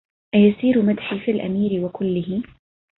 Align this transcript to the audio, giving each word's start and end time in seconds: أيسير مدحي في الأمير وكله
أيسير 0.35 0.81
مدحي 0.81 1.19
في 1.19 1.31
الأمير 1.31 1.85
وكله 1.85 2.43